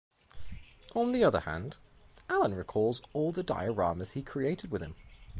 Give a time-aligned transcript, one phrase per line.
[0.95, 1.77] On the other hand,
[2.27, 4.95] Alan recalls all the dioramas he created with him.